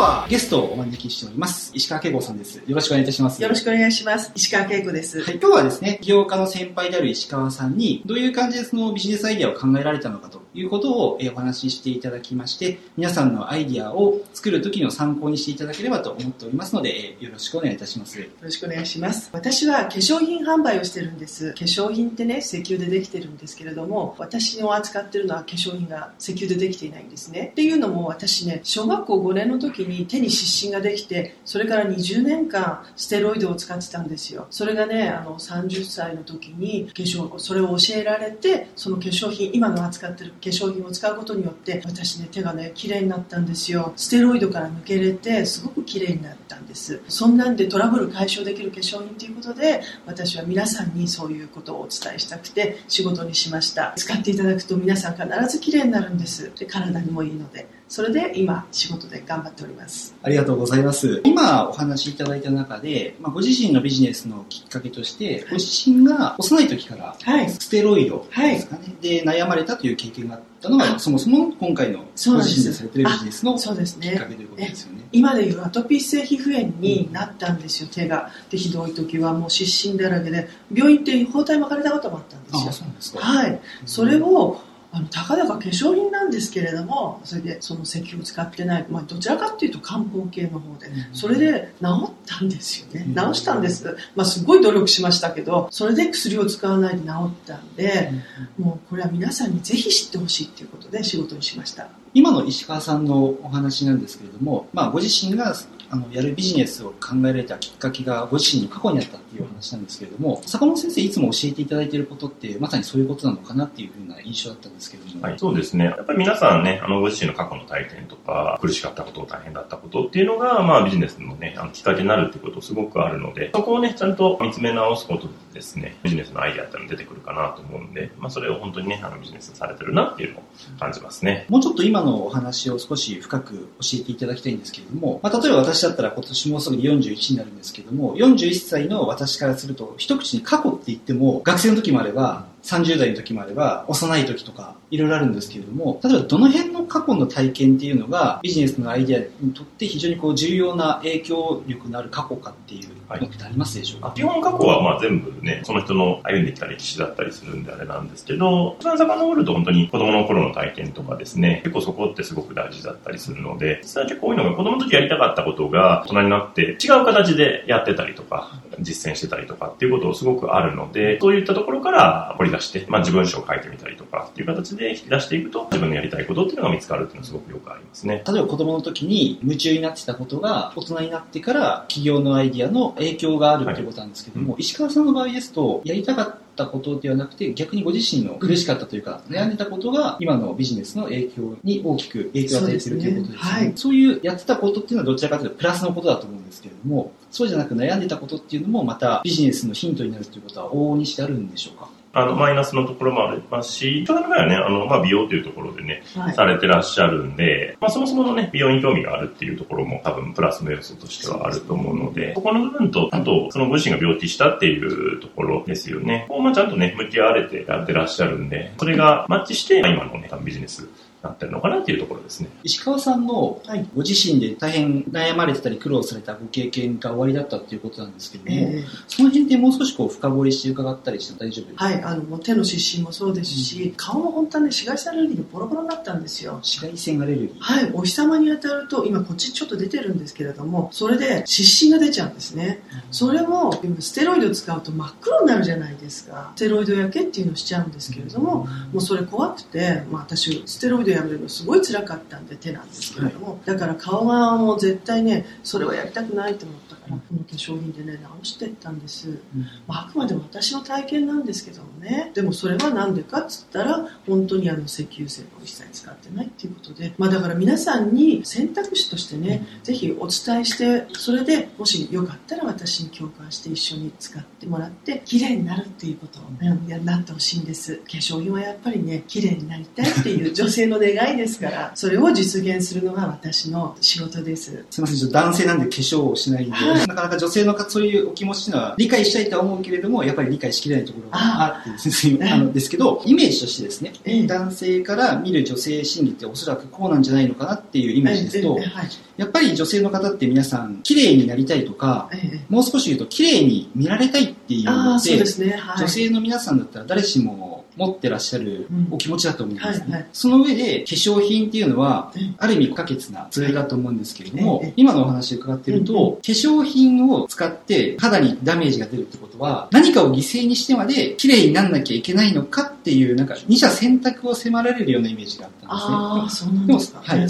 [0.00, 1.72] はゲストをお招きしております。
[1.74, 2.56] 石川慶吾さんです。
[2.56, 3.42] よろしくお願いいたします。
[3.42, 4.32] よろしくお願いします。
[4.34, 5.22] 石川恵子です。
[5.22, 18.18] はい、今日はですね、起業家の先輩である石川さんに、どういう感じでそのビジネスアイデアを考えられたのかということをえーお話ししていただきまして、皆さんのアイデアを作る時の参考にしていただければと思っておりますので、えーよろしくお願いいたします。
[18.18, 19.28] よろしくお願いします。
[19.34, 21.52] 私は化粧品販売をしてるんです。
[21.52, 27.48] 化粧品ってね、石油でできてるんですけれども、私の扱ってるのは化粧品が石油でできていないんですね。
[27.52, 34.46] っていうのも私ね、小学校5年の時に手に湿疹ができて、それから20年間ステロイドを使ってたんですよ。
[34.50, 43.92] それがね、あの30歳の時に化粧、それを教えられて、その化粧品、今の扱ってる化粧品を使うことによって、私ね、手がね、綺麗になったんですよ。
[43.96, 47.00] ステロイドから抜けれて、すごく綺麗になったんです。
[47.08, 53.92] そんなんでトラブル解消できる化粧品ということで、私は皆さんにそういうことをお伝えしたくて仕事にしました。
[53.96, 56.50] 使っていただくと皆さん必ず綺麗になるんです。
[56.58, 57.79] で、体にもいいので。
[57.90, 60.14] それで今仕事で頑張っております。
[60.22, 61.20] ありがとうございます。
[61.24, 67.50] 今お話しいただいた中で、まあ、ご自身のビジネスのきっかけとして、ご自身が幼い時からはい。
[67.50, 72.04] ステロイドですかね、で悩まれたという経験があったのが、そもそも今回のご
[72.36, 75.08] 自身でされているビジネスのきっかけということですよね。
[75.10, 78.30] 今でいうアトピー性皮膚炎になったんですよ、手が。
[78.50, 82.72] で、ひどい時はもう湿疹だらけで、病院って包帯巻かれたこともあったんですよあ。
[82.72, 83.18] そうなんですか。
[83.18, 83.60] はい。
[83.84, 84.60] それを、
[84.92, 93.32] あの、たかだか化粧品なんですけれども、それでその石油を使ってない、まあ、どちらかっていうと漢方系の方で、うんそれで治ったんですよねうん。
[93.32, 93.96] 治したんです。
[94.16, 98.12] まあ、すごい努力しましたけど、それで薬を使わないで治ったんで、
[98.58, 101.88] もうこれは皆さんにぜひ知ってほしいっていうことで仕事にしました。
[102.12, 105.54] 今の石川さんのお話なんですけれども、まあ、ご自身が
[105.90, 115.86] あのやるビジネスを考えられたきっかけがご自身の過去にあったっていうお話なんですけれども坂本先生いつも教えていただいていることってまさにそういうことなのかなっていうふうな印象だったんですけれども、はい、そうですね。
[115.86, 130.42] やっぱり皆さんね、あの、ご自身の過去の体験とか、苦しかったこと、大変だったことっていうのが、まあ、ビジネスのね、あの、きっかけになるってことすごくあるので、そこをね、ちゃんと見つめ直すことでですね、ビジネスのアイデアっていうのが出てくるかなと思うんで、まあ、それを本当にね、あの、ビジネスされてるなっていうのを
[130.78, 131.46] 感じますね。
[131.48, 178.22] もうちょっと今のお話を少し深く教えていただきたいんですけれども、まあ、例えば私だったら今年もうすぐに41になるんですけども、41歳の私からすると、一口に過去って言っても、学生の時もあれば、30代の時もあれば、幼い時とか、いろいろあるんですけれども、例えばどの辺の過去の体験っていうのが、ビジネスのアイデアにとって非常にこう重要な影響力のある過去かっていうのってありますでしょうか、基本過去はまあ全部ね、その人の歩んできた歴史だったりするんであれなんですけど、一番遡ると本当に子供の頃の体験とかですね、結構そこってすごく大事だったりするので、実は結構多いのが子供の時やりたかったことが大人になって違う形でやってたりとか、実践してたりとかっていうことすごくあるので、そういったところから掘り出して、まあ自分書を書いてみたりとかっていう形で引き出していくと、自分のやりたいことっていうのが見つかるっていうのはすごくよくありますね。
[178.26, 193.32] 例えば子供の時に夢中になってたことが大人になってから企業のアイディアの影響があるっていうことなんですけども、石川さんの場合ですとやりたかったことではなくて逆にご自身の苦しかったというか、悩んでたことが今のビジネスの影響に大きく影響を与えているということですよね。
[193.32, 201.88] そうですねはいそういうやってたことっていうのはどちらかというとプラスのことだと思うんですけれども、そうじゃなく悩んでたことっていうのもまたビジネスのヒントになるということは往々にしてあるんでしょうか？
[202.12, 206.34] あの、マイナスのところもありますし、人の場合はね、あの、まあ美容というところでね、はい。
[206.34, 216.26] されてらっしゃるんで、まあ、そもそものね、美容に興味があるっていうところも多分プラスの要素としてはあると思うので、ここの部分と、あと、そのご自身が病気したっていうところですよね。
[216.28, 220.88] こうまあちゃんとね、向き合われてやってらっしゃるんで、それがマッチして、まあ今のね、ビジネスに
[221.22, 222.48] なってるのかなっていうところですね。
[222.62, 223.86] 石川さんのはい。
[223.94, 236.54] ご自身で大変悩まれてたり苦労されたご経験が終わりだったっていうことなんですけれども、ええその辺でもう少しこう深掘りして伺ったりしても大丈夫ですか、はい、あのもう手の湿疹もそうですし、顔も本当はね紫外線アレルギーでボロボロになったんですよ。
[236.54, 237.56] 紫外線アレルギー。
[237.58, 242.82] はい、お日様に当たると、今こっちちょっと出てるんですけれども、それで湿疹が出ちゃうんですね。
[243.10, 246.52] それも、ステロイド使うと真っ黒になるじゃないですか。
[246.56, 259.38] ステロイド焼けっていうのをしちゃうんですけれども、もうそれ怖くて、まあ私、ステロイドやめるのすごい辛かったんで手なんですけれども、だから顔がもう絶対ね、それはやりたくないと思ったから、この化粧品でね、直していったんです。
[259.86, 262.30] まあ、あくまでも私の体験なんですけどもね。
[262.34, 277.96] でもそれは何でかっつったら本当にあの石油成分を一切使ってないっていうことで、まあ、だから皆さんに選択肢としてね、ぜひお伝えしてそれでもしよかったら私に共感して一緒に使ってもらって綺麗になるっていうことを、うんやなってほしいんです。
[277.96, 284.84] 化粧品はやっぱりね綺麗になりたいっていう女性の願いですからそれを実現するのが私の仕事です。
[284.90, 287.06] すみません、男性なんで化粧をしないんで、はい。
[287.06, 291.80] なかなか女性のそういうお気持ちっていうのは理解したいとは思うけれども、やっぱり理解しきれないところがあ。
[291.80, 294.46] ってですね、ああのですけど、イメージとしてですね、ええ。
[294.46, 299.08] 男性から見る女性心理っておそらくこうなんじゃないのかなっていうイメージですとええ、はい
[299.40, 302.60] やっぱり女性の方って皆さん、綺麗になりたいとか、ええ。
[302.68, 305.70] もう少し言うと綺麗に見られたいっていうあのであそうで、すね。
[305.78, 305.98] はい。
[305.98, 309.08] 女性の皆さんだったら誰しも持ってらっしゃるうん。
[309.10, 310.04] お気持ちだと思うんですね。
[310.04, 310.26] はいはい。
[310.32, 326.14] その上で化粧品っていうのはええ、ある意味不可欠なツールだと思うんですけれどもええ、今のお話を伺ってると、うん化粧品を使って肌にダメージが出るってことは、何かを犠牲にしてまで綺麗になんなきゃいけないのかっていう、なんか二者選択を迫られるようなイメージがあったんですね。
[326.14, 327.22] ああそうなんですか。
[327.22, 327.48] はい。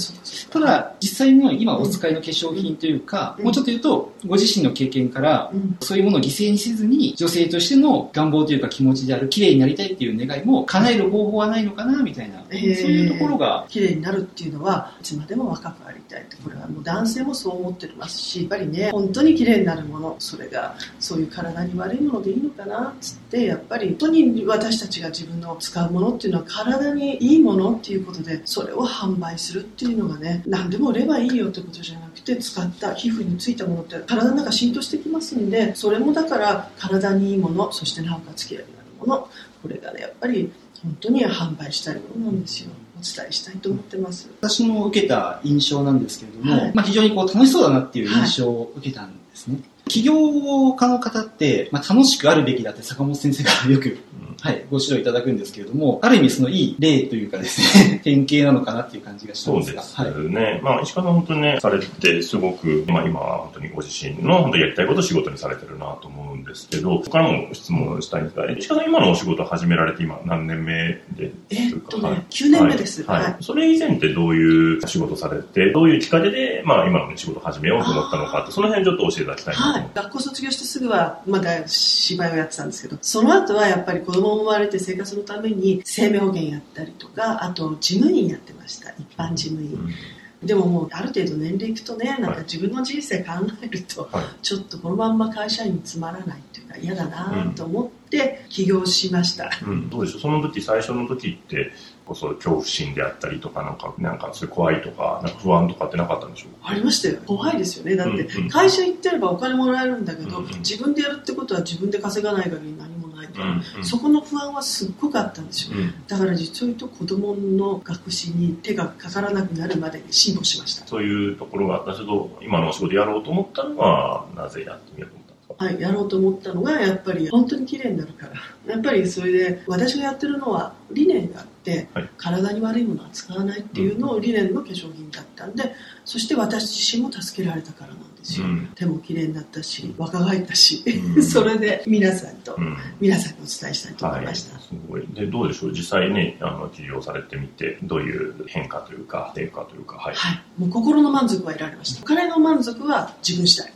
[0.50, 3.44] ただ、実際の今お使いの化粧品というか、うん。
[3.44, 5.76] もうちょっと言うと、ご自身の経験から、うん。
[5.80, 12.76] そういうものを犠牲にせずに、女性としての願望というか気持ちである、綺麗になりたいっていう願いも叶える方法はないのかな、みたいな、えー。
[12.76, 39.28] そういうところが、綺麗になるっていうのはいつまでも若くありたいってこれはもう男性もそう思ってますしやっぱりね本当に綺麗になるものそれがそういう体に悪いものでいいのかなっつってやっぱり本当に私たちが自分の使うものっていうのは体にいいものっていうことでそれを販売するっていうのがね何でも売ればいいよってことじゃなくて使った皮膚についたものって体の中浸透してきますんでそれもだから体にいいものそしてなおかつ綺麗になるもの
[39.62, 40.52] これがねやっぱり
[40.82, 42.70] 本当に販売したいものなんですよ。
[42.98, 44.28] お伝えしたいと思ってます。
[44.40, 46.74] 私の受けた印象なんですけれども、はい。
[46.74, 49.58] まあ、非常にこう楽しそうだなっていう印象を受けたんですね。
[49.90, 53.98] 起業家の方って、まあ、楽しくあるべきだって坂本先生から よく、
[54.40, 57.60] はい、ご指導いただくんですけれども、ある意味そのいい例というかです
[57.90, 59.82] ね、 典型なのかなっていう感じがしたんですが。
[59.82, 60.30] そうですはい。
[60.30, 60.60] ね。
[60.62, 73.02] まあ、石川さん本当にね、されて、すごく、まあ今は本当にご自身の本当にやりたいことを仕事にされてるなと思うんですけど、そこからも質問したいんですが、石川さん今のお仕事を始められて今何年目でえっとね、はい9年目です。
[73.02, 73.22] はい。
[73.24, 79.79] はいそれ以前ってどういう仕事されて、どういうきっかけで、まあ今の仕事を始めようと思ったのかって、その辺ちょっと教えていただきたいなと思って。
[79.80, 88.90] はい、学校卒業してすぐはまだ芝居をやってたんですけどその後はやっぱり子供も生まれて生活のために生命保険やったりとかあと事務員やってました。
[88.90, 90.46] 一般事務員、うん。
[90.46, 93.32] でももうある程度年齢いくとねなんはいか自分の人生考
[93.62, 94.24] えると、はい。
[94.42, 100.20] ちょっとこのまんま会社員につまらないっていうか嫌だなと思って起業しました、うん、どうでしょう？
[100.20, 101.72] その時、最初の時って、
[102.10, 106.64] こそ恐怖心であったりとか、なんか、なんかそういう怖いとか、なんか不安とかってなかったんでしょう？
[106.64, 107.20] かありましたよ。
[107.24, 107.94] 怖いですよね。
[107.94, 110.50] だって会社行ってればお金もらえるんだけど、うんうん。
[110.58, 113.84] 自分でやるってことは自分で稼がない限り何もないから、うんうん。
[113.84, 115.80] そこの不安はすっごくあったんですよう。
[115.82, 115.94] ん。
[116.08, 120.86] だから実を言うと子供の学習に手がかからなくなるまでに辛抱しました。
[120.88, 125.64] そういうところがあったけど、今のお仕事やろうと思ったのは、なぜやってみようと思ったんですか？
[125.64, 128.32] はい、やろうと思ったのがやっぱり本当に綺麗になるから。
[128.74, 132.08] やっぱりそれで私がやってるのは理念があって、はい。
[132.16, 138.68] 体に悪いものは使わないっていうのを理念の化粧品だったんでそして私自身も助けられたからなんですよ、うん。
[138.74, 140.82] 手も綺麗になったし若返ったし、
[141.16, 141.22] うん。
[141.24, 142.76] それで皆さんと、うん。
[143.00, 145.06] 皆さんにお伝えしたいと思いはい、ました、すごい。
[145.12, 145.72] で、どうでしょう？
[145.72, 150.14] 実際ね、あの、起業されてみて、どういう変化というか、変化というか、はい。
[150.14, 152.02] はい、もう心の満足は得られました。
[152.02, 153.72] お金の満足は自分次第。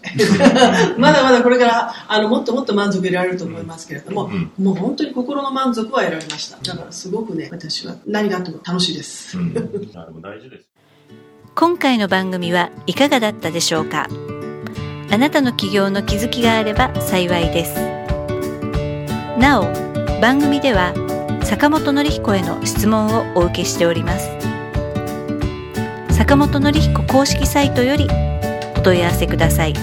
[0.98, 4.50] まだまだこれからあのもっともっと満足得られると思いますけれども、うん。
[4.58, 6.58] もう本当に心の満足は得られました。
[6.58, 9.36] だからすごくね、私は何があっても楽しいです。
[9.38, 9.54] うん。
[9.94, 10.64] あでも大事です。
[11.54, 14.08] 今回の番組はいかがだったでしょうか？
[15.10, 17.74] あなたの起業の気づきがあれば幸いです
[19.38, 19.64] なお
[20.20, 20.92] 番組では
[21.44, 24.28] 坂本典彦への質問をお受けしております
[26.10, 28.08] 坂本典彦公式サイトより
[28.76, 29.74] お問い合わせください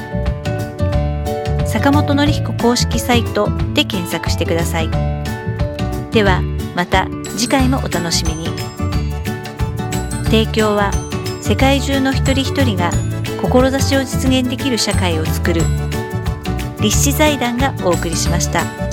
[1.65, 4.89] 坂本典彦公式サイトで検索してください
[6.11, 6.41] では
[6.75, 8.47] また次回もお楽しみに
[10.25, 10.91] 提供は
[11.41, 12.91] 世界中の一人一人が
[13.41, 15.61] 志を実現できる社会をつくる
[16.79, 18.90] 立志財団がお送りしました。